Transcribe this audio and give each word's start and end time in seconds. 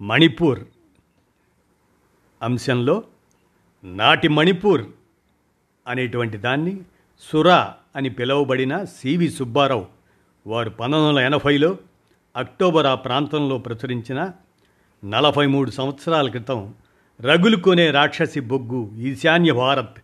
మణిపూర్ 0.00 0.60
అంశంలో 2.42 3.02
నాటి 3.84 4.28
మణిపూర్ 4.28 4.84
అనేటువంటి 5.88 6.36
దాన్ని 6.38 6.80
సురా 7.20 7.74
అని 7.96 8.10
పిలువబడిన 8.10 8.84
సివి 8.84 9.28
సుబ్బారావు 9.28 9.86
వారు 10.46 10.70
పంతొమ్మిది 10.70 11.08
వందల 11.08 11.20
ఎనభైలో 11.20 11.76
అక్టోబర్ 12.36 12.86
ఆ 12.86 12.94
ప్రాంతంలో 12.94 13.58
ప్రచురించిన 13.58 14.30
నలభై 15.04 15.46
మూడు 15.46 15.70
సంవత్సరాల 15.70 16.28
క్రితం 16.28 16.74
రగులు 17.20 17.56
కొనే 17.56 17.90
రాక్షసి 17.90 18.40
బొగ్గు 18.40 18.96
ఈశాన్య 18.96 19.52
భారత్ 19.52 19.98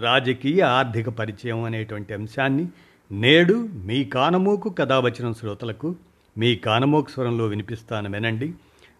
రాజకీయ 0.00 0.62
ఆర్థిక 0.62 1.08
పరిచయం 1.08 1.64
అనేటువంటి 1.64 2.14
అంశాన్ని 2.14 2.68
నేడు 3.12 3.68
మీ 3.74 4.04
కానమోకు 4.04 4.68
కథావచనం 4.68 5.34
శ్రోతలకు 5.34 5.96
మీ 6.38 6.56
కానమోకు 6.56 7.10
స్వరంలో 7.10 7.46
వినిపిస్తాను 7.46 8.10
వినండి. 8.10 8.54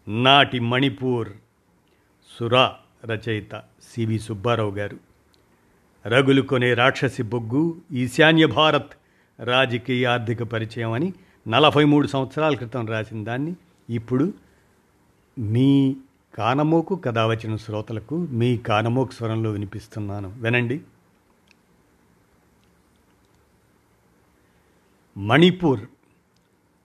నాటి 0.09 0.59
మణిపూర్. 0.59 1.29
సురా 2.39 2.77
రచయిత 3.05 3.63
సివి 3.83 4.19
సుబ్బారావు 4.19 4.71
గారు. 4.71 4.99
రగులు 6.07 6.43
కొనే 6.43 6.75
రాక్షసి 6.75 7.23
బొగ్గు 7.23 7.81
ఈశాన్య 7.93 8.47
భారత్ 8.47 8.93
రాజకీయ 9.41 10.07
ఆర్థిక 10.07 10.43
పరిచయం 10.43 10.93
అని 10.93 11.13
నలభై 11.49 11.85
మూడు 11.85 12.07
సంవత్సరాల 12.07 12.55
క్రితం 12.55 12.87
రాసిన 12.87 13.25
దాన్ని 13.25 13.57
ఇప్పుడు 13.91 14.35
మీ 15.39 15.97
కానమోకు 16.35 16.97
కథ 16.97 17.19
వచ్చిన 17.19 17.57
శ్రోతలకు 17.57 18.17
మీ 18.17 18.59
కానమోకు 18.59 19.11
స్వరంలో 19.11 19.51
వినిపిస్తున్నాను. 19.51 20.37
వినండి. 20.41 20.81
మణిపూర్ 25.19 25.81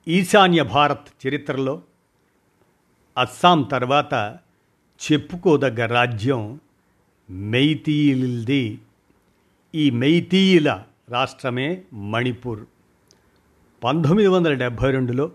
ఈశాన్య 0.08 0.64
భారత్ 0.64 1.28
చరిత్రలో 1.28 1.82
అస్సాం 3.18 3.62
తర్వాత 3.62 4.38
చెప్పుకోదగ్గ 5.04 5.86
రాజ్యం 5.86 6.60
మెయితీయులది 7.30 8.80
ఈ 9.76 9.90
మెయితీయుల 9.90 10.84
రాష్ట్రమే 11.10 11.82
మణిపూర్. 11.94 12.60
పంతొమ్మిది 13.84 14.28
వందల 14.28 14.54
డెబ్భై 14.54 14.92
రెండులో 14.92 15.32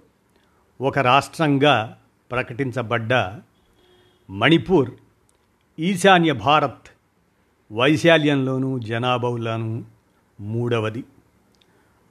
ఒక 0.81 0.99
రాష్ట్రంగా 0.99 1.99
ప్రకటించబడ్డ 2.31 3.15
మణిపూర్ 4.31 4.91
ఈశాన్య 5.79 6.33
భారత్ 6.33 6.89
వైశాల్యంలోనూ 7.73 8.79
జనాభాలోనూ 8.79 9.85
మూడవది. 10.41 11.05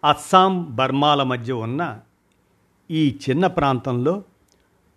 అస్సాం 0.04 0.76
బర్మాల 0.76 1.24
మధ్య 1.24 1.54
ఉన్న 1.54 2.00
ఈ 2.92 3.20
చిన్న 3.30 3.48
ప్రాంతంలో 3.48 4.24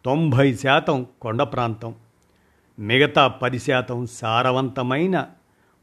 తొంభై 0.04 0.54
శాతం 0.54 1.06
కొండ 1.20 1.42
ప్రాంతం. 1.42 1.94
మిగతా 2.78 3.28
పది 3.28 3.58
శాతం 3.58 4.06
సారవంతమైన 4.06 5.26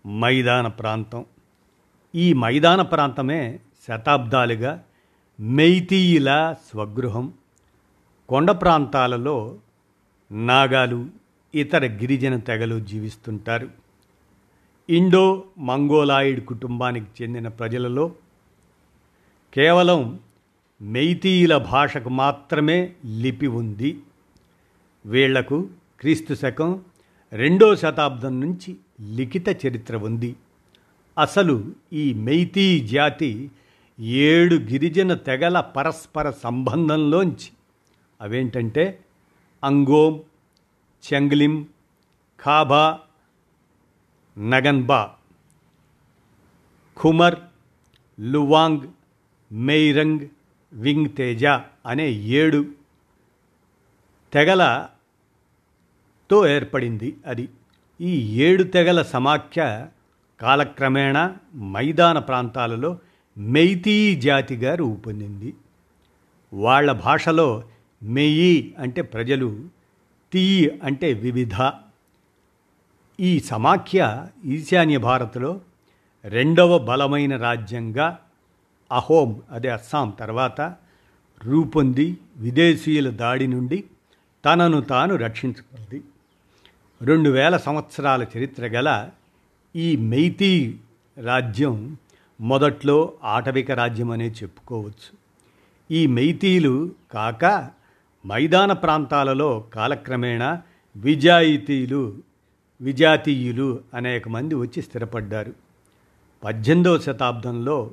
మైదాన 0.07 0.67
ప్రాంతం. 0.67 1.25
ఈ 2.15 2.33
మైదాన 2.33 2.81
ప్రాంతమే 2.81 3.59
శతాబ్దాలుగా 3.87 4.83
మెయితీయుల 5.39 6.55
స్వగృహం. 6.71 7.33
కొండ 8.30 8.52
ప్రాంతాలలో 8.52 9.55
నాగాలు 10.31 11.08
ఇతర 11.55 11.86
గిరిజన 11.86 12.37
తెగలు 12.37 12.80
జీవిస్తుంటారు. 12.80 13.69
ఇండో 14.89 15.43
మంగోలాయిడ్ 15.58 16.45
కుటుంబానికి 16.45 17.23
చెందిన 17.23 17.47
ప్రజలలో 17.47 18.11
కేవలం 19.53 20.19
మెయితీయుల 20.81 21.58
భాషకు 21.58 22.09
మాత్రమే 22.09 22.93
లిపి 23.05 23.47
ఉంది. 23.47 23.99
వీళ్ళకు 25.07 25.69
క్రీస్తు 25.99 26.33
శకం 26.33 26.81
రెండో 27.33 27.75
శతాబ్దం 27.75 28.39
నుంచి 28.39 28.77
లిఖిత 29.15 29.65
చరిత్ర 29.65 29.97
ఉంది. 29.97 30.35
అసలు 31.17 31.71
ఈ 31.93 32.13
మెయితీ 32.13 32.79
జాతి 32.79 33.51
ఏడు 33.99 34.55
గిరిజన 34.55 35.13
తెగల 35.13 35.59
పరస్పర 35.59 36.31
సంబంధంలోంచి 36.31 37.49
అవేంటంటే 38.21 38.99
అంగోం 39.63 40.23
చెంగ్లిం 41.03 41.67
ఖాబా 42.39 42.99
నగన్బా 44.39 45.13
ఖుమర్ 46.97 47.39
లువాంగ్ 48.19 48.87
మెయిరంగ్ 49.51 50.27
వింగ్ 50.73 51.09
తేజ 51.17 51.45
అనే 51.85 52.11
ఏడు 52.11 52.65
తెగల 54.33 54.87
తో 56.32 56.48
ఏర్పడింది 56.48 57.17
అది. 57.26 57.49
ఈ 58.02 58.11
ఏడు 58.43 58.64
తెగల 58.64 59.02
సమాఖ్య 59.02 59.88
కాలక్రమేణా 60.42 61.36
మైదాన 61.55 62.20
ప్రాంతాలలో 62.20 62.99
మెయితీ 63.38 64.15
జాతిగా 64.15 64.76
రూపొందింది 64.76 65.54
వాళ్ళ 66.54 66.92
భాషలో 66.92 67.64
మెయి 68.04 68.76
అంటే 68.80 69.02
ప్రజలు 69.02 69.70
తీయి 70.33 70.80
అంటే 70.83 71.14
వివిధ. 71.14 71.71
ఈ 73.20 73.39
సమాఖ్య 73.39 74.27
ఈశాన్య 74.45 74.98
భారత్లో 74.98 75.61
రెండవ 76.26 76.77
బలమైన 76.77 77.37
రాజ్యంగా 77.37 78.20
అహోం 78.92 79.42
అదే 79.52 79.70
అస్సాం 79.70 80.14
తర్వాత 80.20 80.76
రూపొంది 81.45 82.17
విదేశీయుల 82.37 83.10
దాడి 83.10 83.48
నుండి 83.48 83.83
తనను 84.45 84.82
తాను 84.82 85.16
రక్షించుకుంది. 85.16 86.02
రెండు 87.02 87.30
వేల 87.30 87.58
సంవత్సరాల 87.58 88.25
చరిత్ర 88.37 88.67
గల 88.67 89.09
ఈ 89.75 89.95
మెయితీ 89.95 90.75
రాజ్యం 91.23 91.97
మొదట్లో 92.41 93.13
ఆటవిక 93.23 93.71
రాజ్యం 93.71 94.11
అనే 94.11 94.30
చెప్పుకోవచ్చు. 94.30 95.17
ఈ 95.91 96.07
మెయితీలు 96.07 96.91
కాక 97.11 97.69
మైదాన 98.25 98.73
ప్రాంతాలలో 98.73 99.65
కాలక్రమేణా 99.73 100.61
విజాయితీలు 100.97 102.17
విజాతీయులు 102.81 103.80
అనేక 103.93 104.30
మంది 104.30 104.55
వచ్చి 104.55 104.81
స్థిరపడ్డారు. 104.81 105.53
పద్దెనిమిదవ 106.43 106.99
శతాబ్దంలో 106.99 107.91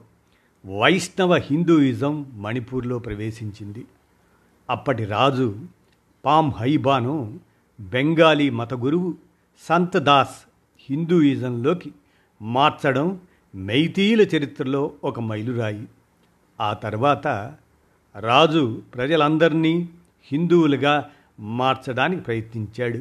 వైష్ణవ 0.78 1.34
హిందూయిజం 1.34 2.26
మణిపూర్లో 2.34 2.98
ప్రవేశించింది. 2.98 3.84
అప్పటి 4.70 5.04
రాజు 5.04 5.56
పామ్ 6.24 6.52
హైబాను 6.52 7.40
బెంగాలీ 7.80 8.50
మత 8.50 8.74
గురువు 8.74 9.14
సంత్ 9.68 9.96
దాస్ 9.96 10.48
హిందూయిజంలోకి 10.90 11.92
మార్చడం 12.42 13.20
మైతీయుల 13.56 14.20
చరిత్రలో 14.20 14.92
ఒక 15.04 15.20
మైలురాయి. 15.20 15.88
ఆ 16.60 16.72
తర్వాత 16.72 17.54
రాజు 18.18 18.82
ప్రజలందరినీ 18.94 19.88
హిందువులుగా 20.32 21.10
మార్చడానికి 21.40 22.22
ప్రయత్నించాడు. 22.22 23.00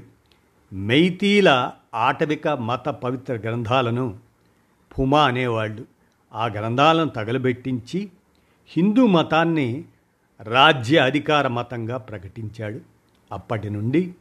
మైతీల 0.76 1.72
ఆటవిక 1.96 2.48
మత 2.48 2.90
పవిత్ర 2.90 3.34
గ్రంథాలను 3.34 4.18
పుమా 5.00 5.24
అనేవాళ్ళు 5.24 5.86
ఆ 6.34 6.46
గ్రంథాలను 6.46 7.10
తగలబెట్టించి 7.10 8.10
హిందూ 8.68 9.08
మతాన్ని 9.08 9.84
రాజ్య 10.42 10.98
అధికార 10.98 11.48
మతంగా 11.48 11.98
ప్రకటించాడు. 11.98 12.80
అప్పటి 13.31 13.69
నుండి 13.69 14.16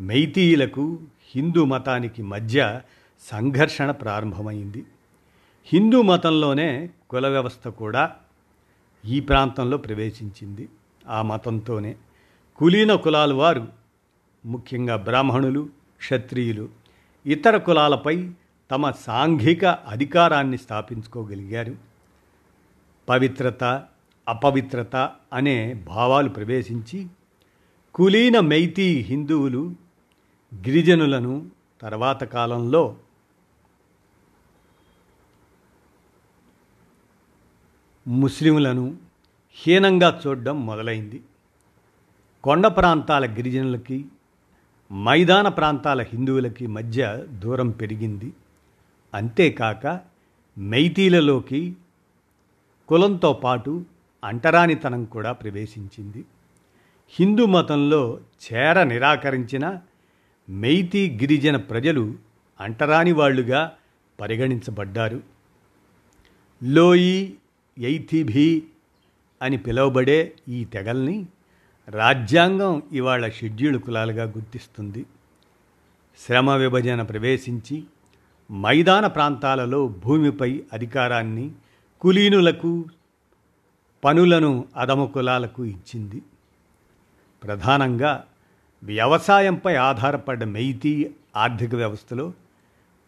మైతీయులకు 0.00 0.98
హిందూ 1.34 1.64
మతానికి 1.64 2.22
మధ్య 2.22 2.80
సంఘర్షణ 3.30 3.90
ప్రారంభమైంది. 3.90 4.84
హిందూ 5.66 6.02
మతంలోనే 6.02 6.90
కుల 7.10 7.28
వ్యవస్థ 7.28 7.68
కూడా 7.68 8.16
ఈ 9.04 9.20
ప్రాంతంలో 9.20 9.76
ప్రవేశించింది. 9.76 10.68
ఆ 11.08 11.22
మతంతోనే 11.22 11.96
కులీన 12.56 12.94
కులాల 12.94 13.32
వారు 13.32 13.68
ముఖ్యంగా 14.46 14.96
బ్రాహ్మణులు 14.96 15.68
క్షత్రియులు 15.98 16.68
ఇతర 17.26 17.56
కులాలపై 17.56 18.30
తమ 18.70 18.90
సాంఘిక 18.90 19.64
అధికారాన్ని 19.64 20.58
స్థాపించుకోగలిగారు. 20.58 21.74
పవిత్రత 23.08 23.64
అపవిత్రత 24.28 25.10
అనే 25.32 25.74
భావాలు 25.74 26.28
ప్రవేశించి 26.28 27.06
కులీన 27.94 28.40
మైతీ 28.40 29.00
హిందువులు 29.00 29.85
గిరిజనులను 30.54 31.50
తర్వాత 31.82 32.24
కాలంలో 32.24 32.96
ముస్లింలను 38.06 38.96
హీనంగా 39.52 40.20
చూడడం 40.26 40.66
మొదలైంది. 40.66 41.22
కొండ 42.44 42.66
ప్రాంతాల 42.66 43.26
గిరిజనులకి 43.26 44.04
మైదాన 44.92 45.48
ప్రాంతాల 45.48 46.02
హిందువులకి 46.02 46.66
మధ్య 46.66 47.24
దూరం 47.28 47.70
పెరిగింది. 47.70 48.32
అంతేకాక 49.14 50.00
మైతీలలోకి 50.58 51.76
కులంతో 52.88 53.32
పాటు 53.32 53.84
అంటరానితనం 54.24 55.04
కూడా 55.04 55.32
ప్రవేశించింది. 55.32 56.24
హిందూ 57.10 57.46
మతంలో 57.46 58.20
చేర 58.52 58.82
నిరాకరించిన 58.82 59.80
మెయితీ 60.48 61.10
గిరిజన 61.10 61.56
ప్రజలు 61.56 62.14
అంటరాని 62.60 63.12
వాళ్ళుగా 63.12 63.72
పరిగణించబడ్డారు. 64.20 65.22
లోయి 66.62 67.34
ఎయిథిభి 67.78 68.62
అని 69.42 69.56
పిలువబడే 69.56 70.32
ఈ 70.48 70.64
తెగల్ని 70.64 71.26
రాజ్యాంగం 71.88 72.82
ఇవాళ 72.92 73.28
షెడ్యూల్ 73.28 73.80
కులాలుగా 73.80 74.24
గుర్తిస్తుంది. 74.24 75.06
శ్రమ 76.26 76.50
విభజన 76.50 77.02
ప్రవేశించి 77.02 77.84
మైదాన 78.52 79.06
ప్రాంతాలలో 79.06 79.88
భూమిపై 79.88 80.62
అధికారాన్ని 80.72 81.50
కులీనులకు 82.00 82.84
పనులను 84.04 84.64
అదమ 84.76 85.04
కులాలకు 85.04 85.64
ఇచ్చింది. 85.64 86.22
ప్రధానంగా 87.42 88.24
వ్యవసాయంపై 88.84 89.74
ఆధారపడ్డ 89.74 90.44
మెయితీ 90.44 91.10
ఆర్థిక 91.36 91.74
వ్యవస్థలో 91.74 92.32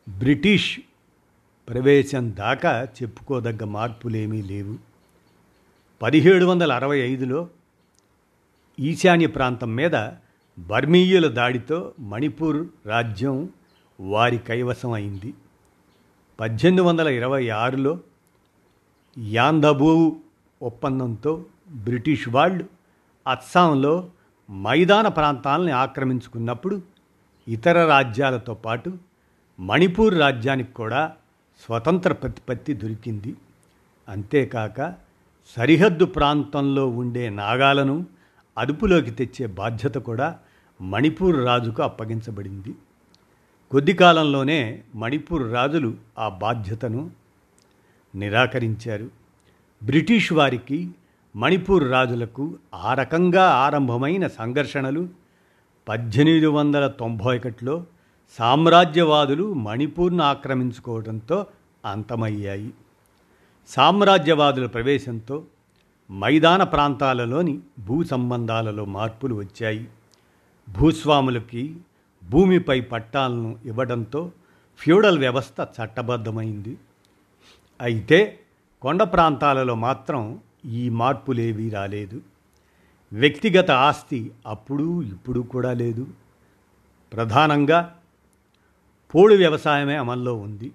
బ్రిటిష్ 0.08 0.80
ప్రవేశం 1.68 2.36
దాకా 2.36 2.84
చెప్పుకోదగ్గ 2.84 3.64
మార్పులేమీ 3.64 4.42
లేవు. 4.42 4.76
పదిహేడు 6.02 6.44
వందల 6.44 6.72
అరవై 6.72 6.98
ఐదులో 6.98 7.48
ఈశాన్య 8.80 9.26
ప్రాంతం 9.26 9.76
మీద 9.76 10.10
బర్మీయుల 10.58 11.26
దాడితో 11.26 11.92
మణిపూర్ 11.98 12.66
రాజ్యం 12.86 13.48
వారి 14.00 14.38
కైవసం 14.38 14.92
అయింది. 14.92 15.34
పద్దెనిమిది 16.40 16.82
వందల 16.82 17.08
ఇరవై 17.08 17.48
ఆరులో 17.48 17.98
యాందబూ 19.18 20.16
ఒప్పందంతో 20.62 21.44
బ్రిటిష్ 21.70 22.28
వాళ్ళు 22.28 22.64
అస్సాంలో 23.28 24.10
మైదాన 24.50 25.08
ప్రాంతాలని 25.08 25.70
ఆక్రమించుకున్నప్పుడు 25.70 26.82
ఇతర 27.48 27.86
రాజ్యాలతో 27.86 28.54
పాటు 28.54 28.98
మణిపూర్ 29.60 30.18
రాజ్యానికి 30.18 30.72
కూడా 30.72 31.12
స్వతంత్ర 31.66 32.12
ప్రతిపత్తి 32.12 32.72
దొరికింది. 32.74 33.34
అంతేకాక 34.08 34.94
సరిహద్దు 35.56 36.04
ప్రాంతంలో 36.04 36.88
ఉండే 36.88 37.30
నాగాలను 37.30 38.06
అదుపులోకి 38.58 39.10
తెచ్చే 39.10 39.46
బాధ్యత 39.46 39.94
కూడా 39.94 40.38
మణిపూర్ 40.80 41.44
రాజుకు 41.44 41.82
అప్పగించబడింది. 41.82 42.74
కొద్ది 43.70 43.92
కాలంలోనే 43.92 44.82
మణిపూర్ 44.94 45.52
రాజులు 45.52 45.94
ఆ 46.18 46.28
బాధ్యతను 46.28 47.10
నిరాకరించారు. 48.14 49.10
బ్రిటిష్ 49.82 50.32
వారికి 50.32 50.90
మణిపూర్ 51.38 51.90
రాజులకు 51.90 52.58
ఆ 52.74 52.94
రకంగా 52.94 53.44
ఆరంభమైన 53.44 54.26
సంఘర్షణలు 54.26 55.08
పద్దెనిమిది 55.88 56.46
వందల 56.46 56.86
తొంభై 56.86 57.38
ఒకటిలో 57.38 57.84
సామ్రాజ్యవాదులు 58.38 59.52
మణిపూర్ను 59.52 60.24
ఆక్రమించుకోవడంతో 60.24 61.46
అంతమయ్యాయి. 61.84 62.70
సామ్రాజ్యవాదుల 63.68 64.66
ప్రవేశంతో 64.66 65.44
మైదాన 66.12 66.62
ప్రాంతాలలోని 66.62 67.60
భూ 67.78 68.04
సంబంధాలలో 68.04 68.84
మార్పులు 68.84 69.34
వచ్చాయి. 69.34 69.88
భూస్వాములకి 70.68 71.76
భూమిపై 72.30 72.80
పట్టాలను 72.80 73.58
ఇవ్వడంతో 73.64 74.32
ఫ్యూడల్ 74.78 75.18
వ్యవస్థ 75.18 75.68
చట్టబద్ధమైంది. 75.78 76.76
అయితే 77.80 78.38
కొండ 78.82 79.02
ప్రాంతాలలో 79.02 79.74
మాత్రం 79.74 80.38
ఈ 80.64 80.88
మార్పులేవీ 80.88 81.70
రాలేదు 81.70 82.22
వ్యక్తిగత 83.12 83.70
ఆస్తి 83.70 84.30
అప్పుడు 84.46 85.02
ఇప్పుడు 85.02 85.40
కూడా 85.40 85.72
లేదు. 85.72 86.06
ప్రధానంగా 87.12 87.98
పోడు 89.14 89.34
వ్యవసాయమే 89.34 89.96
అమల్లో 89.96 90.34
ఉంది. 90.34 90.72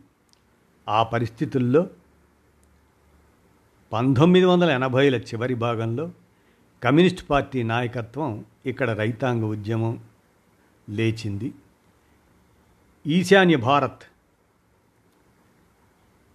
ఆ 0.90 1.04
పరిస్థితుల్లో 1.04 1.90
పంతొమ్మిది 3.94 4.46
వందల 4.46 4.70
ఎనభైల 4.70 5.16
చివరి 5.16 5.54
భాగంలో 5.54 6.12
కమ్యూనిస్ట్ 6.84 7.30
పార్టీ 7.30 7.64
నాయకత్వం 7.64 8.46
ఇక్కడ 8.66 8.90
రైతాంగ 8.90 9.44
ఉద్యమం 9.44 10.04
లేచింది. 10.90 11.54
ఈశాన్య 13.08 13.56
భారత్ 13.56 14.04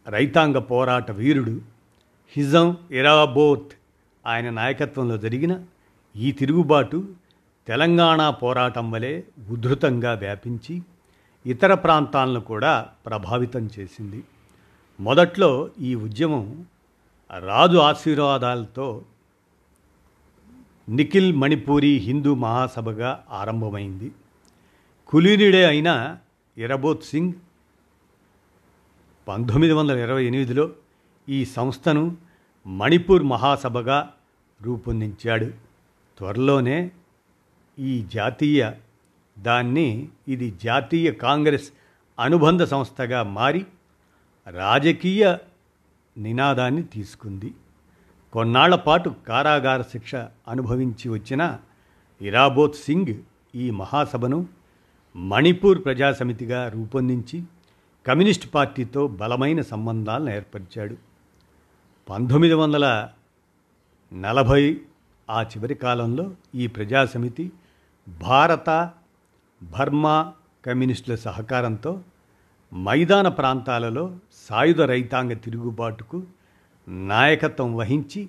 రైతాంగ 0.08 0.58
పోరాట 0.58 1.10
వీరుడు 1.10 1.77
హిజం 2.30 2.76
ఇరాబోత్ 2.90 3.72
ఆయన 4.26 4.50
నాయకత్వంలో 4.50 5.18
జరిగిన 5.18 5.64
ఈ 6.16 6.32
తిరుగుబాటు 6.32 7.08
తెలంగాణ 7.68 8.30
పోరాటం 8.30 8.90
వలె 8.90 9.22
ఉధృతంగా 9.48 10.12
వ్యాపించి 10.12 10.82
ఇతర 11.46 11.74
ప్రాంతాలను 11.74 12.40
కూడా 12.40 12.88
ప్రభావితం 13.06 13.70
చేసింది. 13.78 14.24
మొదట్లో 15.00 15.70
ఈ 15.80 15.94
ఉద్యమం 15.94 16.66
రాజు 17.38 17.76
ఆశీర్వాదాలతో 17.76 19.04
నిఖిల్ 20.88 21.32
మణిపూరి 21.32 21.96
హిందూ 21.96 22.34
మహాసభగా 22.34 23.24
ఆరంభమైంది. 23.30 24.12
కులీనుడే 25.06 25.66
అయిన 25.66 26.16
ఇరబోత్ 26.58 27.04
సింగ్ 27.04 27.32
పంతొమ్మిది 29.28 29.72
వందల 29.72 29.98
ఇరవై 29.98 30.24
ఎనిమిదిలో 30.24 30.70
ఈ 31.28 31.44
సంస్థను 31.44 32.16
మణిపూర్ 32.66 33.22
మహాసభగా 33.22 34.10
రూపొందించాడు. 34.62 35.52
త్వరలోనే 36.18 36.90
ఈ 37.78 38.04
జాతీయ 38.14 38.72
దాన్ని 39.38 40.08
ఇది 40.28 40.54
జాతీయ 40.62 41.12
కాంగ్రెస్ 41.12 41.70
అనుబంధ 42.20 42.62
సంస్థగా 42.62 43.22
మారి 43.22 43.66
రాజకీయ 44.50 45.36
నినాదాన్ని 46.18 46.82
తీసుకుంది. 46.82 47.54
కొన్నాళ్ళ 48.32 48.74
పాటు 48.74 49.14
కారాగార 49.28 49.82
శిక్ష 49.82 50.14
అనుభవించి 50.48 51.08
వచ్చిన 51.08 51.58
ఇరాబోత్ 52.20 52.74
సింగ్ 52.74 53.14
ఈ 53.54 53.70
మహాసభను 53.70 54.46
మణిపూర్ 55.16 55.84
ప్రజాసమితిగా 55.84 56.68
రూపొందించి 56.68 57.42
కమ్యూనిస్ట్ 58.06 58.54
పార్టీతో 58.54 59.06
బలమైన 59.06 59.60
సంబంధాలను 59.60 60.30
ఏర్పరిచాడు. 60.30 61.07
పంతొమ్మిది 62.08 62.54
వందల 62.54 63.08
నలభై 64.12 64.80
ఆ 65.30 65.42
చివరి 65.42 65.74
కాలంలో 65.74 66.34
ఈ 66.54 66.66
ప్రజాసమితి 66.66 67.52
భారత 68.08 68.90
బర్మా 69.62 70.32
కమ్యూనిస్టుల 70.66 71.14
సహకారంతో 71.14 72.00
మైదాన 72.74 73.28
ప్రాంతాలలో 73.28 74.16
సాయుధ 74.50 74.80
రైతాంగ 74.80 75.32
తిరుగుబాటుకు 75.32 76.22
నాయకత్వం 76.88 77.76
వహించి 77.76 78.28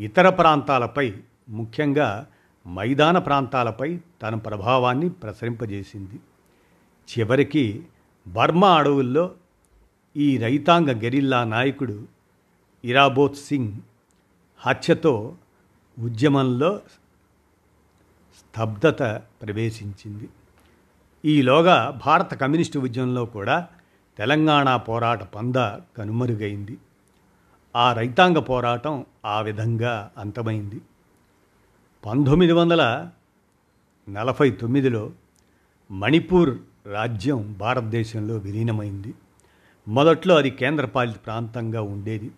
ఇతర 0.00 0.28
ప్రాంతాలపై 0.28 1.14
ముఖ్యంగా 1.48 2.26
మైదాన 2.68 3.18
ప్రాంతాలపై 3.18 4.00
తన 4.22 4.34
ప్రభావాన్ని 4.34 5.08
ప్రసరింపజేసింది. 5.08 6.18
చివరికి 7.08 7.86
బర్మా 8.28 8.76
అడవుల్లో 8.76 9.30
ఈ 10.16 10.38
రైతాంగ 10.38 10.90
గెరిల్లా 11.02 11.44
నాయకుడు 11.44 12.19
ఇరాబోత్ 12.84 13.36
సింగ్ 13.36 13.72
హత్యతో 14.58 15.36
ఉద్యమంలో 15.98 16.80
స్తబ్దత 18.38 19.02
ప్రవేశించింది. 19.42 20.28
ఈలోగా 21.24 22.00
భారత 22.06 22.34
కమ్యూనిస్టు 22.34 22.78
ఉద్యమంలో 22.78 23.24
కూడా 23.24 23.68
తెలంగాణ 24.18 24.76
పోరాట 24.76 25.22
పంద 25.22 25.56
కనుమరుగైంది. 25.96 26.78
ఆ 27.76 27.92
రైతాంగ 27.92 28.38
పోరాటం 28.38 29.06
ఆ 29.24 29.40
విధంగా 29.40 30.10
అంతమైంది. 30.18 30.80
పంతొమ్మిది 32.06 32.52
వందల 32.52 33.10
నలభై 34.10 34.50
తొమ్మిదిలో 34.50 35.12
మణిపూర్ 35.90 36.58
రాజ్యం 36.86 37.52
భారతదేశంలో 37.52 38.36
విలీనమైంది. 38.36 39.14
మొదట్లో 39.88 40.36
అది 40.36 40.50
కేంద్రపాలిత 40.50 41.16
ప్రాంతంగా 41.26 41.82
ఉండేది. 41.82 42.30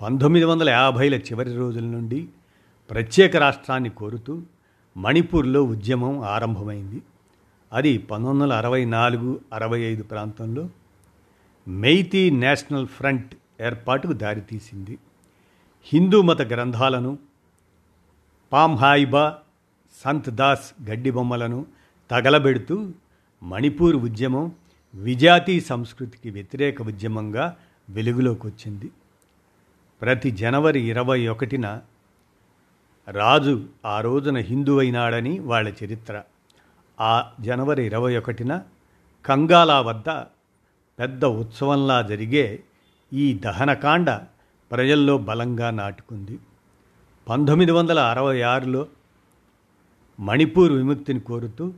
పంతొమ్మిది 0.00 0.44
వందల 0.44 0.68
యాభైల 0.70 1.14
చివరి 1.14 1.54
రోజుల 1.54 1.84
నుండి 1.84 2.28
ప్రత్యేక 2.90 3.36
రాష్ట్రాన్ని 3.36 3.90
కోరుతూ 3.90 4.42
మణిపూర్లో 4.96 5.64
ఉద్యమం 5.64 6.20
ఆరంభమైంది. 6.20 7.02
అది 7.72 7.98
పంతొమ్మిది 7.98 8.44
వందల 8.44 8.52
అరవై 8.52 8.84
నాలుగు 8.84 9.40
అరవై 9.52 9.80
ఐదు 9.80 10.02
ప్రాంతంలో 10.02 10.70
మెయితీ 11.68 12.30
నేషనల్ 12.30 12.86
ఫ్రంట్ 12.86 13.34
ఏర్పాటుకు 13.60 14.12
దారితీసింది. 14.12 14.98
హిందూ 15.84 16.22
మత 16.22 16.42
గ్రంథాలను 16.42 17.18
పామ్హాయిబా 18.52 19.36
సంత్ 20.04 20.30
దాస్ 20.30 20.74
గడ్డి 20.90 21.10
బొమ్మలను 21.10 21.66
తగలబెడుతూ 22.10 22.90
మణిపూర్ 23.42 23.96
ఉద్యమం 23.96 24.52
విజాతీ 24.94 25.60
సంస్కృతికి 25.60 26.30
వ్యతిరేక 26.30 26.82
ఉద్యమంగా 26.82 27.56
వెలుగులోకి 27.90 28.46
వచ్చింది. 28.46 28.90
ప్రతి 30.02 30.30
జనవరి 30.30 30.80
ఇరవై 30.80 31.28
ఒకటిన 31.28 31.80
రాజు 33.08 33.64
ఆ 33.86 34.00
రోజున 34.00 34.36
హిందూ 34.36 34.78
అయినాడని 34.78 35.38
వాళ్ళ 35.38 35.72
చరిత్ర. 35.84 36.22
ఆ 37.00 37.30
జనవరి 37.40 37.86
ఇరవై 37.86 38.16
ఒకటిన 38.16 38.62
కంగాలా 39.26 39.80
వద్ద 39.80 40.08
పెద్ద 40.98 41.24
ఉత్సవంలా 41.24 42.02
జరిగే 42.02 42.62
ఈ 43.12 43.34
దహనకాండ 43.34 44.10
ప్రజల్లో 44.70 45.18
బలంగా 45.18 45.70
నాటుకుంది. 45.70 46.38
పంతొమ్మిది 47.28 47.72
వందల 47.72 47.98
అరవై 47.98 48.40
ఆరులో 48.40 48.86
మణిపూర్ 50.20 50.72
విముక్తిని 50.72 51.20
కోరుతూ 51.20 51.72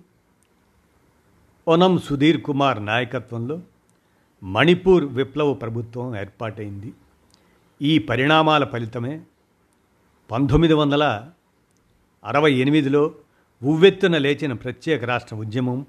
ఒనం 1.68 1.98
సుధీర్ 1.98 2.42
కుమార్ 2.42 2.86
నాయకత్వంలో 2.86 3.60
మణిపూర్ 4.42 5.04
విప్లవ 5.04 5.54
ప్రభుత్వం 5.54 6.16
ఏర్పాటైంది. 6.16 6.92
ఈ 7.82 7.98
పరిణామాల 7.98 8.64
ఫలితమే. 8.64 9.20
పంతొమ్మిది 10.30 10.74
వందల 10.74 11.28
అరవై 12.24 12.52
ఎనిమిదిలో 12.52 13.14
ఉవ్వెత్తున 13.62 14.18
లేచిన 14.18 14.52
ప్రత్యేక 14.52 15.04
రాష్ట్ర 15.04 15.36
ఉద్యమం 15.36 15.86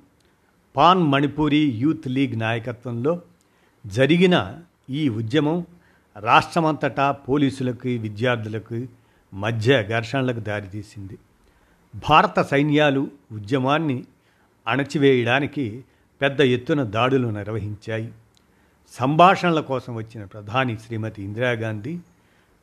పాన్ 0.76 1.04
మణిపూరి 1.04 1.58
యూత్ 1.58 2.08
లీగ్ 2.08 2.40
నాయకత్వంలో 2.40 3.22
జరిగిన 3.86 4.58
ఈ 4.90 5.10
ఉద్యమం 5.10 5.66
రాష్ట్రమంతటా 6.20 7.12
పోలీసులకు 7.12 7.88
విద్యార్థులకు 7.88 8.88
మధ్య 9.34 9.88
ఘర్షణలకు 9.90 10.40
దారితీసింది. 10.40 11.18
భారత 12.10 12.42
సైన్యాలు 12.42 13.08
ఉద్యమాన్ని 13.32 14.04
అణచివేయడానికి 14.68 15.84
పెద్ద 16.22 16.42
ఎత్తున 16.42 16.84
దాడులు 16.84 17.28
నిర్వహించాయి. 17.28 18.12
సంభాషణల 18.92 19.60
కోసం 19.60 19.96
వచ్చిన 19.96 20.26
ప్రధాని 20.26 20.78
శ్రీమతి 20.78 21.24
ఇందిరాగాంధీ 21.24 22.00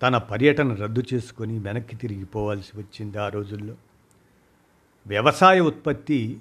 తన 0.02 0.18
పర్యటన 0.18 0.75
రద్దు 0.75 1.02
చేసుకొని 1.14 1.58
వెనక్కి 1.58 1.97
తిరిగిపోవాల్సి 1.97 2.70
వచ్చింది 2.76 3.18
ఆ 3.18 3.28
రోజుల్లో. 3.28 3.75
వ్యవసాయ 5.06 5.61
ఉత్పత్తి 5.61 6.40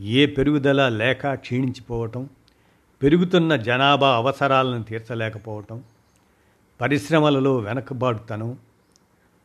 ఏ 0.00 0.26
పెరుగుదల 0.26 0.88
లేక 0.88 1.34
క్షీణించిపోవటం 1.34 2.28
పెరుగుతున్న 3.02 3.56
జనాభా 3.56 4.14
అవసరాలను 4.16 4.82
తీర్చలేకపోవటం 4.82 5.84
పరిశ్రమలలో 6.80 7.56
వెనకబాటుతనం 7.56 8.58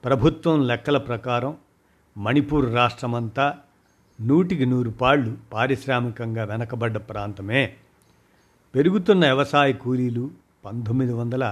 ప్రభుత్వం 0.03 0.67
లెక్కల 0.67 0.97
ప్రకారం 0.97 1.57
మణిపూర్ 2.17 2.73
రాష్ట్రమంతా 2.73 3.59
నూటికి 4.21 4.65
నూరు 4.65 4.89
పాళ్ళు 4.89 5.37
పారిశ్రామికంగా 5.53 6.43
వెనకబడ్డ 6.43 6.97
ప్రాంతమే. 6.97 7.75
పెరుగుతున్న 8.75 9.25
వ్యవసాయ 9.25 9.71
కూలీలు 9.73 10.29
పంతొమ్మిది 10.65 11.13
వందల 11.13 11.43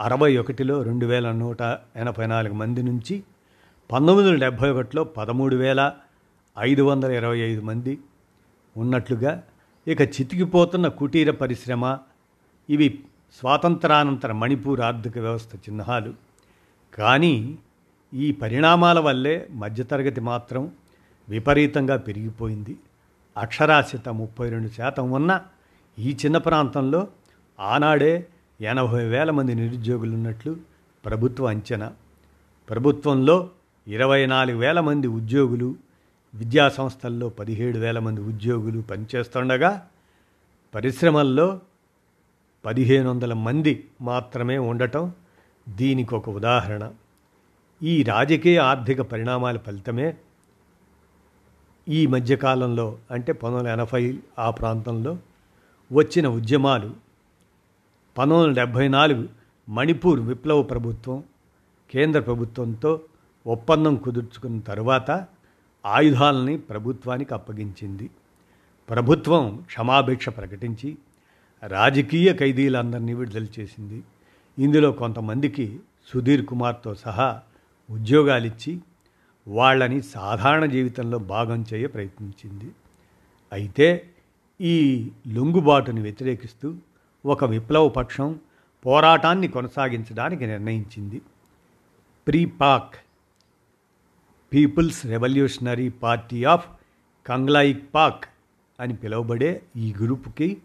అరవై 0.00 0.36
ఒకటిలో 0.36 0.82
రెండు 0.82 1.06
వేల 1.06 1.32
నూట 1.32 1.62
ఎనభై 1.96 2.26
నాలుగు 2.26 2.54
మంది 2.54 2.82
నుంచి 2.82 3.14
పంతొమ్మిది 3.90 4.28
వందల 4.28 4.40
డెబ్భై 4.44 4.70
ఒకటిలో 4.70 5.04
పదమూడు 5.04 5.56
వేల 5.56 5.92
ఐదు 6.58 6.82
వందల 6.82 7.10
ఇరవై 7.10 7.38
ఐదు 7.38 7.60
మంది 7.60 7.94
ఉన్నట్లుగా 8.76 9.42
ఇక 9.86 10.00
చితికిపోతున్న 10.00 10.88
కుటీర 10.88 11.30
పరిశ్రమ 11.30 11.98
ఇవి 12.68 12.88
స్వాతంత్రానంతర 13.34 14.32
మణిపూర్ 14.32 14.80
ఆర్థిక 14.80 15.18
వ్యవస్థ 15.18 15.54
చిహ్నాలు. 15.54 16.14
కానీ 16.98 17.58
ఈ 18.12 18.32
పరిణామాల 18.32 18.98
వల్లే 18.98 19.48
మధ్యతరగతి 19.52 20.20
మాత్రం 20.20 20.72
విపరీతంగా 21.28 21.96
పెరిగిపోయింది. 21.96 22.76
అక్షరాస్యత 23.38 24.08
ముప్పై 24.08 24.50
రెండు 24.50 24.68
శాతం 24.68 25.10
ఉన్న 25.10 25.40
ఈ 25.98 26.16
చిన్న 26.24 26.38
ప్రాంతంలో 26.38 27.08
ఆనాడే 27.60 28.26
ఎనభై 28.60 29.04
వేల 29.04 29.30
మంది 29.30 29.54
నిరుద్యోగులు 29.54 30.14
ఉన్నట్లు 30.14 30.56
ప్రభుత్వ 31.04 31.46
అంచనా. 31.46 31.92
ప్రభుత్వంలో 32.70 33.50
ఇరవై 33.86 34.26
నాలుగు 34.26 34.58
వేల 34.58 34.80
మంది 34.80 35.06
ఉద్యోగులు 35.06 35.76
విద్యా 36.34 36.68
సంస్థల్లో 36.68 37.28
పదిహేడు 37.28 37.78
వేల 37.78 37.98
మంది 37.98 38.20
ఉద్యోగులు 38.20 38.80
పనిచేస్తుండగా 38.80 39.86
పరిశ్రమల్లో 40.74 41.60
పదిహేను 42.64 43.10
వందల 43.10 43.32
మంది 43.32 43.84
మాత్రమే 44.00 44.58
ఉండటం 44.58 45.12
దీనికి 45.68 46.14
ఒక 46.14 46.28
ఉదాహరణ. 46.28 46.92
ఈ 47.82 48.02
రాజకీయ 48.02 48.58
ఆర్థిక 48.58 49.00
పరిణామాల 49.00 49.58
ఫలితమే 49.58 50.16
ఈ 51.88 52.06
మధ్యకాలంలో 52.06 52.98
అంటే 53.10 53.32
పంతొమ్మిది 53.32 53.72
ఎనభై 53.72 54.18
ఆ 54.38 54.50
ప్రాంతంలో 54.50 55.18
వచ్చిన 55.92 56.28
ఉద్యమాలు 56.28 56.90
పంతొమ్మిది 58.18 58.48
వందల 58.48 58.52
డెబ్భై 58.52 58.88
నాలుగు 58.88 59.28
మణిపూర్ 59.68 60.20
విప్లవ 60.20 60.62
ప్రభుత్వం 60.62 61.24
కేంద్ర 61.90 62.20
ప్రభుత్వంతో 62.20 63.00
ఒప్పందం 63.46 63.96
కుదుర్చుకున్న 63.96 64.60
తరువాత 64.60 65.26
ఆయుధాలని 65.86 66.58
ప్రభుత్వానికి 66.58 67.34
అప్పగించింది. 67.34 68.10
ప్రభుత్వం 68.90 69.62
క్షమాభిక్ష 69.66 70.28
ప్రకటించి 70.28 70.98
రాజకీయ 71.66 72.32
ఖైదీలందరినీ 72.32 73.14
విడుదల 73.14 73.46
చేసింది. 73.58 74.02
ఇందులో 74.58 74.92
కొంతమందికి 74.92 75.80
సుధీర్ 76.14 76.46
కుమార్తో 76.46 76.94
సహా 76.94 77.40
ఉద్యోగాలిచ్చి 77.90 78.80
వాళ్ళని 79.48 80.02
సాధారణ 80.02 80.64
జీవితంలో 80.64 81.18
భాగం 81.18 81.64
చేయ 81.74 81.86
ప్రయత్నించింది. 81.86 82.72
అయితే 83.52 84.10
ఈ 84.60 85.10
లొంగుబాటుని 85.26 86.00
వ్యతిరేకిస్తూ 86.00 86.76
ఒక 87.26 87.44
విప్లవ 87.44 87.88
పక్షం 87.88 88.40
పోరాటాన్ని 88.84 89.48
కొనసాగించడానికి 89.48 90.46
నిర్ణయించింది. 90.46 91.22
PREPAK 92.26 92.96
people's 94.52 95.06
revolutionary 95.06 95.88
party 95.88 96.44
of 96.44 96.66
Kangleipak 97.94 98.24
అని 98.80 98.96
పిలువబడే 98.96 99.62
ఈ 99.76 99.94
గ్రూపుకి 100.02 100.56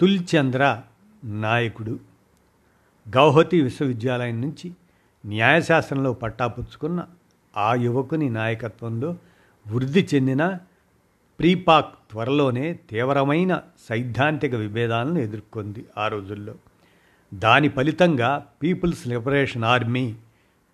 తుల్చంద్ర 0.00 0.82
నాయకుడు 1.24 2.00
గౌహతి 3.08 3.60
విశ్వవిద్యాలయం 3.60 4.40
నుంచి 4.40 4.72
న్యాయశాస్త్రంలో 5.26 6.12
పట్టాపుచ్చుకున్న 6.12 7.06
ఆ 7.56 7.74
యువకుని 7.74 8.30
నాయకత్వంలో 8.30 9.16
వృద్ధి 9.68 10.08
చెందిన 10.14 10.58
ప్రీపాక్ 11.40 11.94
త్వరలోనే 12.10 12.72
తీవ్రమైన 12.72 13.62
సైద్ధాంతిక 13.88 14.54
విభేదాలను 14.54 15.18
ఎదుర్కొంది 15.18 15.86
ఆ 15.98 16.08
రోజుల్లో. 16.08 16.54
దాని 17.34 17.68
ఫలితంగా 17.68 18.46
పీపుల్స్ 18.62 19.08
లిబరేషన్ 19.08 19.64
ఆర్మీ 19.64 20.14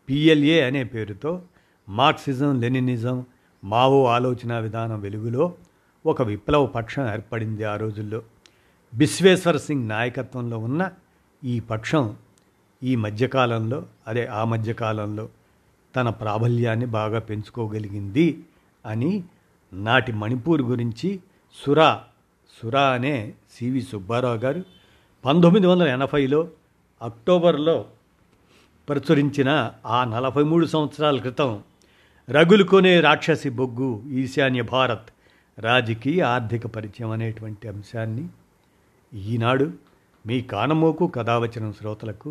పిఎల్ఏ 0.09 0.61
అనే 0.61 0.85
పేరుతో 0.85 1.43
మార్క్సిజం 1.89 2.61
లెనినిజం 2.61 3.27
మావో 3.65 4.07
ఆలోచన 4.07 4.59
విధానం 4.59 5.01
వెలుగులో 5.01 5.55
ఒక 6.07 6.23
విప్లవ 6.23 6.67
పక్షం 6.67 7.13
ఏర్పడింది 7.13 7.65
ఆ 7.65 7.77
రోజుల్లో. 7.77 8.23
బిశ్వేశ్వర్ 8.95 9.59
సింగ్ 9.59 9.89
నాయకత్వంలో 9.89 10.59
ఉన్న 10.59 10.91
ఈ 11.45 11.61
పక్షం 11.61 12.17
ఈ 12.83 12.97
మధ్యకాలంలో 12.97 13.87
అదే 14.07 14.27
ఆ 14.27 14.45
మధ్యకాలంలో 14.45 15.29
తన 15.95 16.09
ప్రాబల్యాన్ని 16.11 16.87
బాగా 16.87 17.21
పెంచుకోగలిగింది 17.21 18.27
అని 18.85 19.13
నాటి 19.73 20.13
మణిపూర్ 20.13 20.63
గురించి 20.63 21.11
సురా 21.57 21.91
సురా 22.61 22.85
అనే 22.91 23.15
సివి 23.51 23.83
సుబ్బారావు 23.83 24.39
గారు 24.39 24.63
పంతొమ్మిది 25.25 25.67
వందల 25.67 25.89
ఎనభైలో 25.89 26.41
అక్టోబర్లో 27.01 27.77
ప్రచురించిన 28.89 29.51
ఆ 29.87 29.99
నలభై 30.05 30.43
మూడు 30.43 30.67
సంవత్సరాల 30.67 31.17
క్రితం 31.19 31.51
రగులుకొనే 32.29 33.01
రాక్షసి 33.01 33.51
బొగ్గు 33.51 33.91
ఈశాన్య 34.13 34.63
భారత్ 34.63 35.09
రాజకీయ 35.59 36.21
ఆర్థిక 36.23 36.67
పరిచయం 36.67 37.11
అనేటువంటి 37.11 37.69
అంశాన్ని 37.69 38.25
ఈనాడు 39.13 39.67
మీ 40.25 40.39
కానమోకు 40.43 41.07
కథావచనం 41.07 41.73
శ్రోతలకు 41.73 42.31